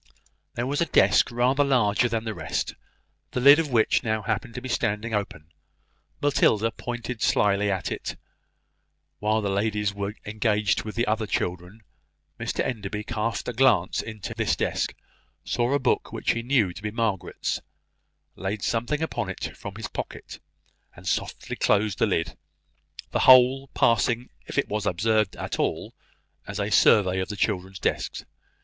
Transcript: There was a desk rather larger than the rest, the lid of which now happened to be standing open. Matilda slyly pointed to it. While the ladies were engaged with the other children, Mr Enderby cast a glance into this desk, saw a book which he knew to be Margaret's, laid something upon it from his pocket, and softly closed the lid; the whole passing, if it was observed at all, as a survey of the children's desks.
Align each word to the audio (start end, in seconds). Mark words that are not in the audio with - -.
There 0.55 0.65
was 0.65 0.81
a 0.81 0.87
desk 0.87 1.29
rather 1.29 1.63
larger 1.63 2.09
than 2.09 2.23
the 2.23 2.33
rest, 2.33 2.73
the 3.33 3.39
lid 3.39 3.59
of 3.59 3.69
which 3.69 4.01
now 4.01 4.23
happened 4.23 4.55
to 4.55 4.61
be 4.61 4.67
standing 4.67 5.13
open. 5.13 5.51
Matilda 6.21 6.71
slyly 6.75 6.75
pointed 6.75 7.19
to 7.19 7.93
it. 7.93 8.15
While 9.19 9.41
the 9.41 9.51
ladies 9.51 9.93
were 9.93 10.15
engaged 10.25 10.81
with 10.83 10.95
the 10.95 11.05
other 11.05 11.27
children, 11.27 11.81
Mr 12.39 12.61
Enderby 12.65 13.03
cast 13.03 13.47
a 13.47 13.53
glance 13.53 14.01
into 14.01 14.33
this 14.33 14.55
desk, 14.55 14.95
saw 15.43 15.71
a 15.71 15.77
book 15.77 16.11
which 16.11 16.31
he 16.31 16.41
knew 16.41 16.73
to 16.73 16.81
be 16.81 16.89
Margaret's, 16.89 17.61
laid 18.35 18.63
something 18.63 19.03
upon 19.03 19.29
it 19.29 19.55
from 19.55 19.75
his 19.75 19.87
pocket, 19.87 20.39
and 20.95 21.07
softly 21.07 21.55
closed 21.55 21.99
the 21.99 22.07
lid; 22.07 22.35
the 23.11 23.19
whole 23.29 23.67
passing, 23.75 24.29
if 24.47 24.57
it 24.57 24.67
was 24.67 24.87
observed 24.87 25.35
at 25.35 25.59
all, 25.59 25.93
as 26.47 26.59
a 26.59 26.71
survey 26.71 27.19
of 27.19 27.29
the 27.29 27.35
children's 27.35 27.77
desks. 27.77 28.25